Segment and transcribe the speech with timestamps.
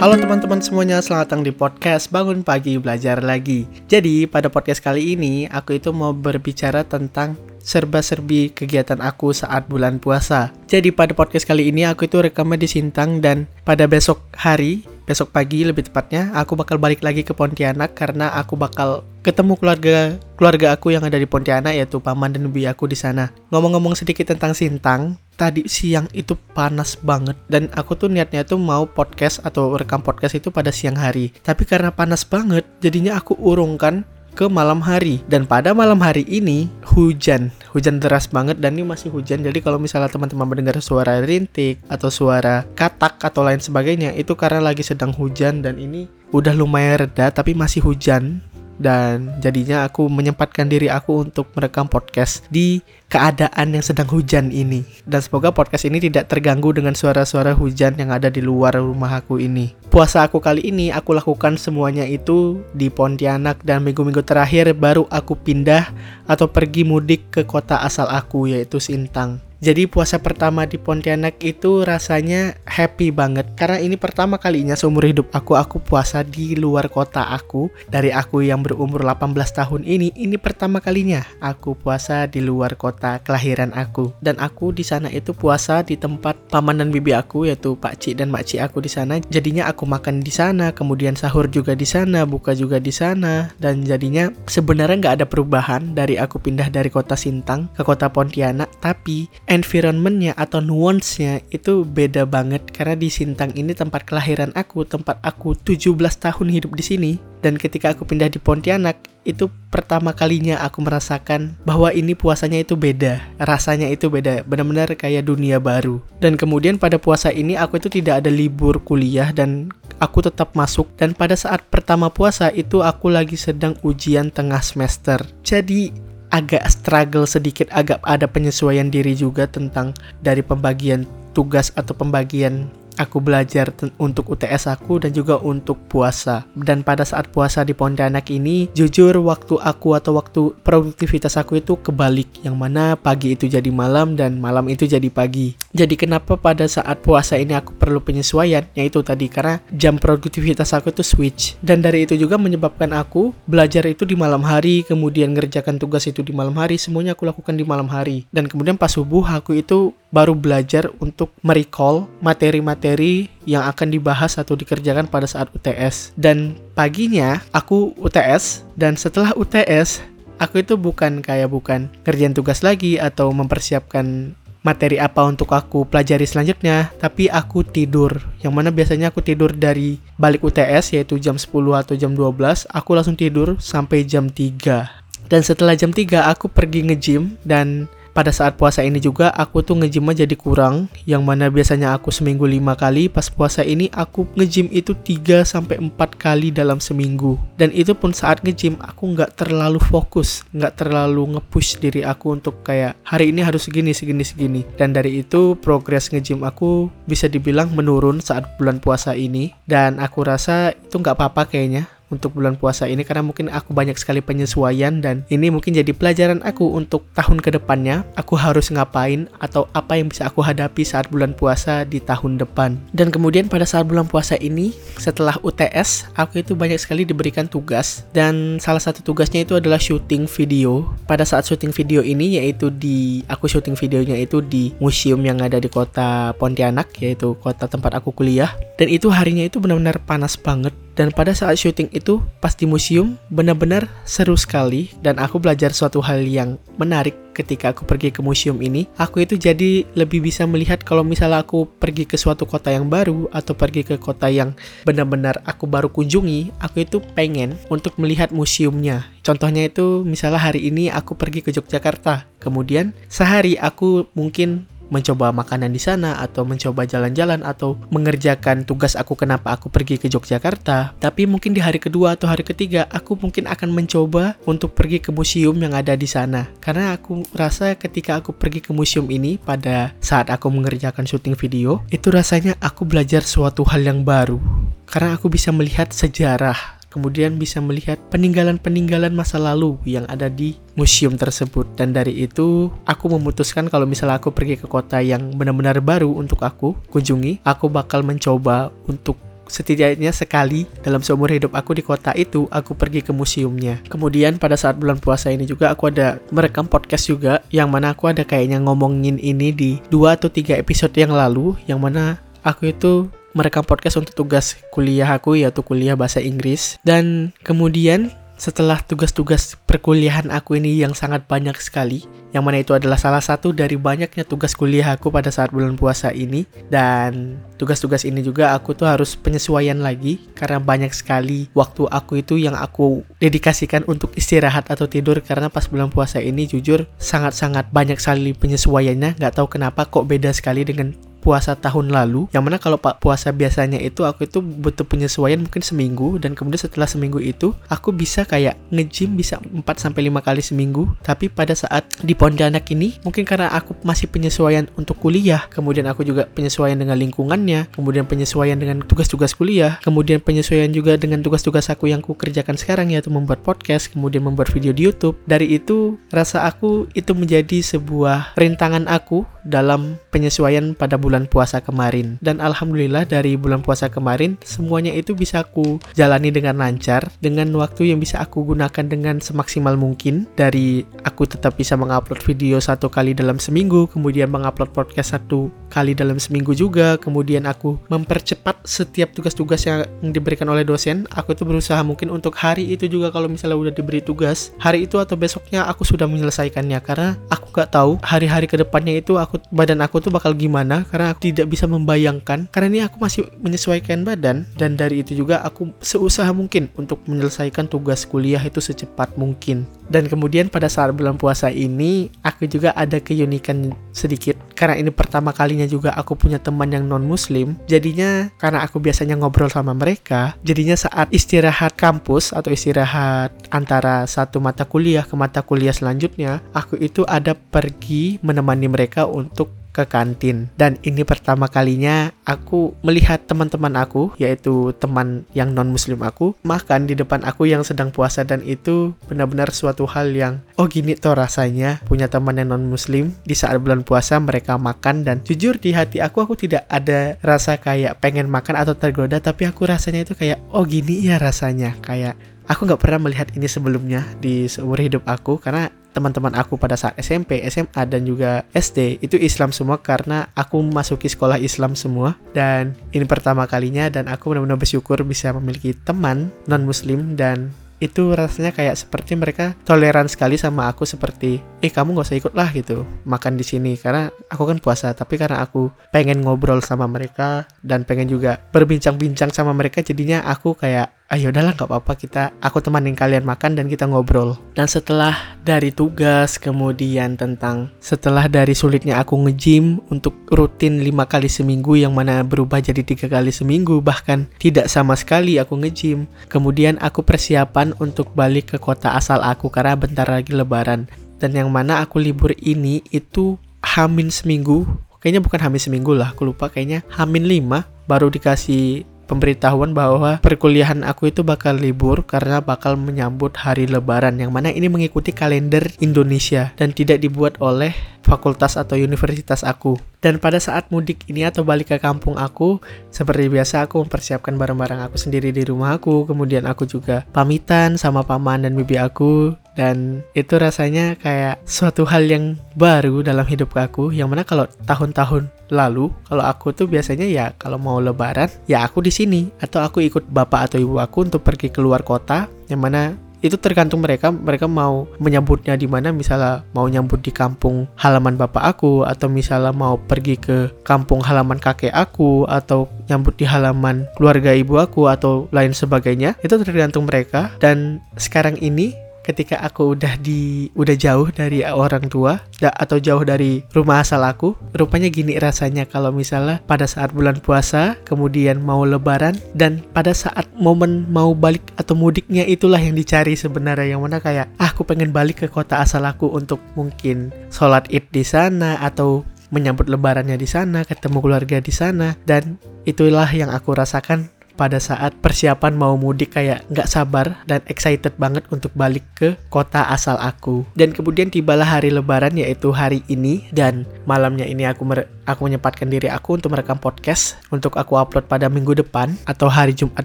[0.00, 3.68] Halo teman-teman semuanya, selamat datang di podcast Bangun Pagi Belajar Lagi.
[3.84, 10.00] Jadi, pada podcast kali ini, aku itu mau berbicara tentang serba-serbi kegiatan aku saat bulan
[10.00, 10.56] puasa.
[10.72, 15.36] Jadi, pada podcast kali ini, aku itu rekamnya di Sintang dan pada besok hari, besok
[15.36, 20.72] pagi lebih tepatnya, aku bakal balik lagi ke Pontianak karena aku bakal ketemu keluarga keluarga
[20.72, 23.28] aku yang ada di Pontianak yaitu paman dan bibi aku di sana.
[23.52, 27.36] Ngomong-ngomong sedikit tentang Sintang, tadi siang itu panas banget.
[27.48, 31.32] Dan aku tuh niatnya tuh mau podcast atau rekam podcast itu pada siang hari.
[31.44, 35.20] Tapi karena panas banget, jadinya aku urungkan ke malam hari.
[35.28, 37.52] Dan pada malam hari ini hujan.
[37.76, 39.44] Hujan deras banget dan ini masih hujan.
[39.44, 44.72] Jadi kalau misalnya teman-teman mendengar suara rintik atau suara katak atau lain sebagainya itu karena
[44.72, 48.38] lagi sedang hujan dan ini udah lumayan reda tapi masih hujan
[48.80, 52.80] dan jadinya aku menyempatkan diri aku untuk merekam podcast di
[53.12, 54.80] keadaan yang sedang hujan ini.
[55.04, 59.36] Dan semoga podcast ini tidak terganggu dengan suara-suara hujan yang ada di luar rumah aku
[59.36, 59.76] ini.
[59.92, 65.36] Puasa aku kali ini aku lakukan semuanya itu di Pontianak dan minggu-minggu terakhir baru aku
[65.36, 65.92] pindah
[66.24, 69.49] atau pergi mudik ke kota asal aku yaitu Sintang.
[69.60, 75.28] Jadi puasa pertama di Pontianak itu rasanya happy banget karena ini pertama kalinya seumur hidup
[75.36, 77.68] aku aku puasa di luar kota aku.
[77.92, 83.20] Dari aku yang berumur 18 tahun ini ini pertama kalinya aku puasa di luar kota
[83.20, 84.16] kelahiran aku.
[84.24, 88.24] Dan aku di sana itu puasa di tempat paman dan bibi aku yaitu Pak Cik
[88.24, 89.20] dan Mak Cik aku di sana.
[89.28, 93.84] Jadinya aku makan di sana, kemudian sahur juga di sana, buka juga di sana dan
[93.84, 99.28] jadinya sebenarnya nggak ada perubahan dari aku pindah dari kota Sintang ke kota Pontianak tapi
[99.50, 102.70] environmentnya atau nuance-nya itu beda banget.
[102.70, 107.12] Karena di Sintang ini tempat kelahiran aku, tempat aku 17 tahun hidup di sini.
[107.42, 112.72] Dan ketika aku pindah di Pontianak itu pertama kalinya aku merasakan bahwa ini puasanya itu
[112.72, 116.00] beda, rasanya itu beda, benar-benar kayak dunia baru.
[116.20, 120.88] Dan kemudian pada puasa ini aku itu tidak ada libur kuliah dan aku tetap masuk.
[120.96, 125.20] Dan pada saat pertama puasa itu aku lagi sedang ujian tengah semester.
[125.44, 132.66] Jadi agak struggle sedikit, agak ada penyesuaian diri juga tentang dari pembagian tugas atau pembagian
[133.00, 136.44] aku belajar untuk UTS aku dan juga untuk puasa.
[136.52, 141.80] Dan pada saat puasa di Pontianak ini, jujur waktu aku atau waktu produktivitas aku itu
[141.80, 145.56] kebalik, yang mana pagi itu jadi malam dan malam itu jadi pagi.
[145.72, 148.68] Jadi kenapa pada saat puasa ini aku perlu penyesuaian?
[148.76, 151.56] Yaitu tadi karena jam produktivitas aku itu switch.
[151.64, 156.20] Dan dari itu juga menyebabkan aku belajar itu di malam hari, kemudian ngerjakan tugas itu
[156.20, 158.28] di malam hari, semuanya aku lakukan di malam hari.
[158.28, 164.58] Dan kemudian pas subuh aku itu baru belajar untuk merecall materi-materi yang akan dibahas atau
[164.58, 166.14] dikerjakan pada saat UTS.
[166.18, 170.02] Dan paginya aku UTS dan setelah UTS
[170.42, 176.28] aku itu bukan kayak bukan kerjaan tugas lagi atau mempersiapkan materi apa untuk aku pelajari
[176.28, 178.20] selanjutnya, tapi aku tidur.
[178.44, 182.90] Yang mana biasanya aku tidur dari balik UTS yaitu jam 10 atau jam 12, aku
[182.92, 185.00] langsung tidur sampai jam 3.
[185.32, 189.78] Dan setelah jam 3 aku pergi nge-gym dan pada saat puasa ini juga aku tuh
[189.78, 194.66] nge-gym jadi kurang yang mana biasanya aku seminggu lima kali pas puasa ini aku nge-gym
[194.74, 197.38] itu 3 sampai 4 kali dalam seminggu.
[197.54, 202.66] Dan itu pun saat nge-gym aku nggak terlalu fokus nggak terlalu nge-push diri aku untuk
[202.66, 204.60] kayak hari ini harus segini segini segini.
[204.74, 209.54] Dan dari itu progres nge-gym aku bisa dibilang menurun saat bulan puasa ini.
[209.64, 213.96] Dan aku rasa itu nggak apa-apa kayaknya untuk bulan puasa ini karena mungkin aku banyak
[213.96, 219.30] sekali penyesuaian dan ini mungkin jadi pelajaran aku untuk tahun ke depannya aku harus ngapain
[219.38, 222.76] atau apa yang bisa aku hadapi saat bulan puasa di tahun depan.
[222.90, 228.04] Dan kemudian pada saat bulan puasa ini setelah UTS aku itu banyak sekali diberikan tugas.
[228.10, 230.90] Dan salah satu tugasnya itu adalah syuting video.
[231.06, 235.62] Pada saat syuting video ini yaitu di aku syuting videonya itu di museum yang ada
[235.62, 238.50] di kota Pontianak yaitu kota tempat aku kuliah.
[238.76, 243.16] Dan itu harinya itu benar-benar panas banget dan pada saat syuting itu pas di museum
[243.32, 248.60] benar-benar seru sekali dan aku belajar suatu hal yang menarik ketika aku pergi ke museum
[248.60, 248.84] ini.
[249.00, 253.32] Aku itu jadi lebih bisa melihat kalau misalnya aku pergi ke suatu kota yang baru
[253.32, 254.52] atau pergi ke kota yang
[254.84, 259.08] benar-benar aku baru kunjungi, aku itu pengen untuk melihat museumnya.
[259.24, 262.28] Contohnya itu misalnya hari ini aku pergi ke Yogyakarta.
[262.40, 269.16] Kemudian sehari aku mungkin mencoba makanan di sana atau mencoba jalan-jalan atau mengerjakan tugas aku
[269.16, 270.98] kenapa aku pergi ke Yogyakarta.
[270.98, 275.14] Tapi mungkin di hari kedua atau hari ketiga aku mungkin akan mencoba untuk pergi ke
[275.14, 276.50] museum yang ada di sana.
[276.58, 281.80] Karena aku rasa ketika aku pergi ke museum ini pada saat aku mengerjakan syuting video,
[281.88, 284.42] itu rasanya aku belajar suatu hal yang baru.
[284.90, 291.14] Karena aku bisa melihat sejarah kemudian bisa melihat peninggalan-peninggalan masa lalu yang ada di museum
[291.14, 296.10] tersebut dan dari itu aku memutuskan kalau misalnya aku pergi ke kota yang benar-benar baru
[296.10, 299.16] untuk aku kunjungi aku bakal mencoba untuk
[299.50, 303.82] setidaknya sekali dalam seumur hidup aku di kota itu aku pergi ke museumnya.
[303.90, 308.06] Kemudian pada saat bulan puasa ini juga aku ada merekam podcast juga yang mana aku
[308.06, 313.10] ada kayaknya ngomongin ini di dua atau tiga episode yang lalu yang mana aku itu
[313.32, 316.78] merekam podcast untuk tugas kuliah aku yaitu kuliah bahasa Inggris.
[316.82, 318.10] Dan kemudian
[318.40, 323.52] setelah tugas-tugas perkuliahan aku ini yang sangat banyak sekali, yang mana itu adalah salah satu
[323.52, 328.72] dari banyaknya tugas kuliah aku pada saat bulan puasa ini, dan tugas-tugas ini juga aku
[328.72, 334.72] tuh harus penyesuaian lagi karena banyak sekali waktu aku itu yang aku dedikasikan untuk istirahat
[334.72, 339.84] atau tidur karena pas bulan puasa ini jujur sangat-sangat banyak sekali penyesuaiannya, nggak tahu kenapa
[339.84, 344.24] kok beda sekali dengan puasa tahun lalu yang mana kalau pak puasa biasanya itu aku
[344.26, 349.36] itu butuh penyesuaian mungkin seminggu dan kemudian setelah seminggu itu aku bisa kayak nge-gym bisa
[349.38, 350.88] 4 sampai 5 kali seminggu.
[351.04, 356.02] Tapi pada saat di Pontianak ini mungkin karena aku masih penyesuaian untuk kuliah kemudian aku
[356.02, 361.92] juga penyesuaian dengan lingkungannya kemudian penyesuaian dengan tugas-tugas kuliah kemudian penyesuaian juga dengan tugas-tugas aku
[361.92, 365.18] yang ku kerjakan sekarang yaitu membuat podcast kemudian membuat video di YouTube.
[365.28, 372.16] Dari itu rasa aku itu menjadi sebuah rintangan aku dalam penyesuaian pada bulan puasa kemarin.
[372.24, 377.92] Dan alhamdulillah dari bulan puasa kemarin semuanya itu bisa aku jalani dengan lancar dengan waktu
[377.92, 380.26] yang bisa aku gunakan dengan semaksimal mungkin.
[380.34, 385.94] Dari aku tetap bisa mengupload video satu kali dalam seminggu, kemudian mengupload podcast satu kali
[385.94, 391.06] dalam seminggu juga, kemudian aku mempercepat setiap tugas-tugas yang diberikan oleh dosen.
[391.14, 394.98] Aku tuh berusaha mungkin untuk hari itu juga kalau misalnya udah diberi tugas, hari itu
[394.98, 396.82] atau besoknya aku sudah menyelesaikannya.
[396.82, 401.14] Karena aku gak tahu hari-hari ke depannya itu aku badan aku tuh bakal gimana karena
[401.14, 402.50] aku tidak bisa membayangkan.
[402.50, 404.50] Karena ini aku masih menyesuaikan badan.
[404.58, 409.68] Dan dari itu juga aku seusaha mungkin untuk menyelesaikan tugas kuliah itu secepat mungkin.
[409.90, 414.38] Dan kemudian pada saat bulan puasa ini aku juga ada keunikan sedikit.
[414.56, 415.34] Karena ini pertama
[415.68, 420.78] juga aku punya teman yang non muslim jadinya karena aku biasanya ngobrol sama mereka jadinya
[420.78, 427.04] saat istirahat kampus atau istirahat antara satu mata kuliah ke mata kuliah selanjutnya aku itu
[427.04, 430.50] ada pergi menemani mereka untuk ke kantin.
[430.58, 436.90] Dan ini pertama kalinya aku melihat teman-teman aku yaitu teman yang non muslim aku makan
[436.90, 438.26] di depan aku yang sedang puasa.
[438.26, 443.14] Dan itu benar-benar suatu hal yang oh gini toh rasanya punya teman yang non muslim
[443.24, 445.06] di saat bulan puasa mereka makan.
[445.06, 449.46] Dan jujur di hati aku aku tidak ada rasa kayak pengen makan atau tergoda tapi
[449.46, 451.78] aku rasanya itu kayak oh gini ya rasanya.
[451.80, 452.18] Kayak
[452.50, 456.96] aku nggak pernah melihat ini sebelumnya di seumur hidup aku karena teman-teman aku pada saat
[456.98, 462.16] SMP, SMA dan juga SD itu Islam semua karena aku masuki sekolah Islam semua.
[462.34, 467.50] Dan ini pertama kalinya dan aku benar-benar bersyukur bisa memiliki teman non muslim dan
[467.80, 472.34] itu rasanya kayak seperti mereka toleran sekali sama aku seperti eh kamu gak usah ikut
[472.36, 473.74] lah gitu makan di sini.
[473.80, 479.32] Karena aku kan puasa tapi karena aku pengen ngobrol sama mereka dan pengen juga berbincang-bincang
[479.32, 481.92] sama mereka jadinya aku kayak ayo ah, udahlah nggak apa-apa.
[481.98, 484.38] Kita aku temanin kalian makan dan kita ngobrol.
[484.54, 491.26] Dan setelah dari tugas kemudian tentang setelah dari sulitnya aku nge-gym untuk rutin lima kali
[491.26, 496.06] seminggu yang mana berubah jadi tiga kali seminggu bahkan tidak sama sekali aku nge-gym.
[496.30, 500.86] Kemudian aku persiapan untuk balik ke kota asal aku karena bentar lagi lebaran.
[501.18, 503.34] Dan yang mana aku libur ini itu
[503.66, 504.62] hamin seminggu.
[505.02, 506.46] Kayaknya bukan hamin seminggu lah aku lupa.
[506.46, 513.34] Kayaknya hamin lima baru dikasih pemberitahuan bahwa perkuliahan aku itu bakal libur karena bakal menyambut
[513.34, 517.74] hari lebaran yang mana ini mengikuti kalender Indonesia dan tidak dibuat oleh
[518.06, 519.74] fakultas atau universitas aku.
[520.00, 524.88] Dan pada saat mudik ini atau balik ke kampung aku, seperti biasa aku mempersiapkan barang-barang
[524.88, 530.06] aku sendiri di rumah aku, kemudian aku juga pamitan sama paman dan bibi aku, dan
[530.14, 535.90] itu rasanya kayak suatu hal yang baru dalam hidup aku, yang mana kalau tahun-tahun lalu,
[536.06, 540.06] kalau aku tuh biasanya ya kalau mau lebaran, ya aku di sini, atau aku ikut
[540.08, 544.08] bapak atau ibu aku untuk pergi keluar kota, yang mana itu tergantung mereka.
[544.08, 545.92] Mereka mau menyambutnya di mana.
[545.92, 551.36] Misalnya mau nyambut di kampung halaman bapak aku atau misalnya mau pergi ke kampung halaman
[551.36, 556.16] kakek aku atau nyambut di halaman keluarga ibu aku atau lain sebagainya.
[556.24, 557.32] Itu tergantung mereka.
[557.38, 558.72] Dan sekarang ini
[559.04, 564.04] ketika aku udah di udah jauh dari orang tua da, atau jauh dari rumah asal
[564.04, 569.96] aku rupanya gini rasanya kalau misalnya pada saat bulan puasa kemudian mau lebaran dan pada
[569.96, 574.68] saat momen mau balik atau mudiknya itulah yang dicari sebenarnya yang mana kayak ah, aku
[574.68, 580.18] pengen balik ke kota asal aku untuk mungkin sholat id di sana atau menyambut lebarannya
[580.18, 585.76] di sana ketemu keluarga di sana dan itulah yang aku rasakan pada saat persiapan mau
[585.76, 590.48] mudik kayak nggak sabar dan excited banget untuk balik ke kota asal aku.
[590.56, 594.64] Dan kemudian tibalah hari lebaran yaitu hari ini dan malamnya ini aku
[595.04, 599.52] aku menyempatkan diri aku untuk merekam podcast untuk aku upload pada minggu depan atau hari
[599.52, 599.84] Jumat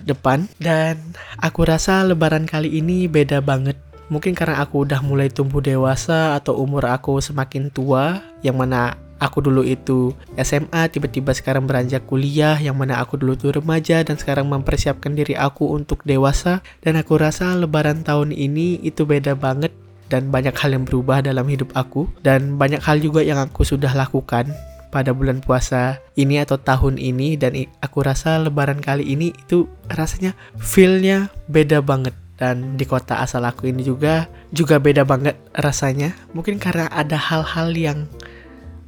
[0.07, 0.95] depan dan
[1.43, 6.61] aku rasa lebaran kali ini beda banget Mungkin karena aku udah mulai tumbuh dewasa atau
[6.61, 12.75] umur aku semakin tua, yang mana aku dulu itu SMA, tiba-tiba sekarang beranjak kuliah, yang
[12.75, 16.59] mana aku dulu tuh remaja dan sekarang mempersiapkan diri aku untuk dewasa.
[16.83, 19.71] Dan aku rasa lebaran tahun ini itu beda banget
[20.11, 22.07] dan banyak hal yang berubah dalam hidup aku.
[22.21, 24.51] Dan banyak hal juga yang aku sudah lakukan
[24.93, 27.39] pada bulan puasa ini atau tahun ini.
[27.39, 32.13] Dan aku rasa lebaran kali ini itu rasanya feelnya beda banget.
[32.35, 36.11] Dan di kota asal aku ini juga juga beda banget rasanya.
[36.35, 38.11] Mungkin karena ada hal-hal yang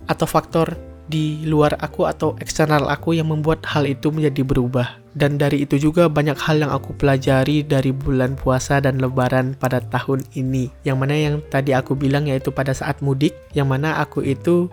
[0.07, 0.75] atau faktor
[1.07, 4.99] di luar aku atau eksternal aku yang membuat hal itu menjadi berubah.
[5.17, 9.81] Dan dari itu juga banyak hal yang aku pelajari dari bulan puasa dan lebaran pada
[9.81, 10.69] tahun ini.
[10.85, 14.69] Yang mana yang tadi aku bilang yaitu pada saat mudik yang mana aku itu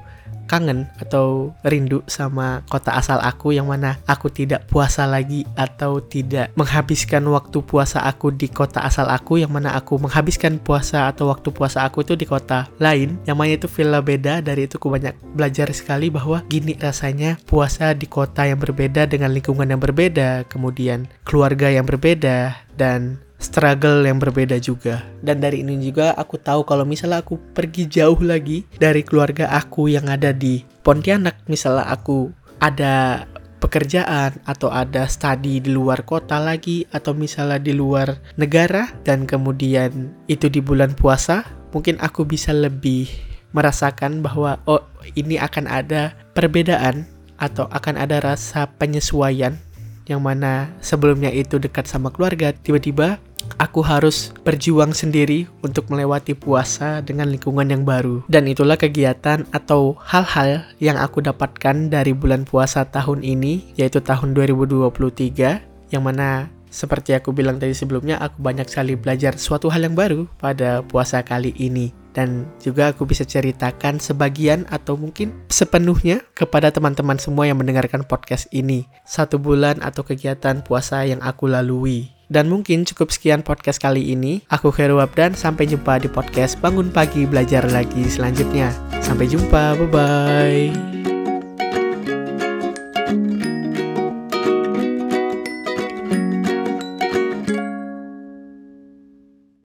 [0.47, 6.53] kangen atau rindu sama kota asal aku yang mana aku tidak puasa lagi atau tidak
[6.55, 11.49] menghabiskan waktu puasa aku di kota asal aku yang mana aku menghabiskan puasa atau waktu
[11.51, 13.17] puasa aku itu di kota lain.
[13.25, 17.97] Yang mana itu villa beda dari itu aku banyak belajar sekali bahwa gini rasanya puasa
[17.97, 24.17] di kota yang berbeda dengan lingkungan yang berbeda kemudian keluarga yang berbeda dan struggle yang
[24.17, 25.05] berbeda juga.
[25.21, 29.93] Dan dari ini juga aku tahu kalau misalnya aku pergi jauh lagi dari keluarga aku
[29.93, 33.29] yang ada di Pontianak, misalnya aku ada
[33.61, 40.13] pekerjaan atau ada studi di luar kota lagi atau misalnya di luar negara dan kemudian
[40.29, 43.09] itu di bulan puasa, mungkin aku bisa lebih
[43.57, 44.85] merasakan bahwa oh
[45.17, 47.09] ini akan ada perbedaan
[47.41, 49.57] atau akan ada rasa penyesuaian
[50.05, 53.17] yang mana sebelumnya itu dekat sama keluarga, tiba-tiba
[53.59, 58.23] aku harus berjuang sendiri untuk melewati puasa dengan lingkungan yang baru.
[58.31, 64.35] Dan itulah kegiatan atau hal-hal yang aku dapatkan dari bulan puasa tahun ini, yaitu tahun
[64.37, 69.95] 2023, yang mana seperti aku bilang tadi sebelumnya, aku banyak sekali belajar suatu hal yang
[69.95, 71.95] baru pada puasa kali ini.
[72.15, 78.47] Dan juga aku bisa ceritakan sebagian atau mungkin sepenuhnya kepada teman-teman semua yang mendengarkan podcast
[78.55, 78.87] ini.
[79.03, 82.14] Satu bulan atau kegiatan puasa yang aku lalui.
[82.29, 84.43] Dan mungkin cukup sekian podcast kali ini.
[84.51, 88.73] Aku Heru dan sampai jumpa di podcast Bangun Pagi Belajar Lagi selanjutnya.
[89.05, 91.14] Sampai jumpa, bye-bye.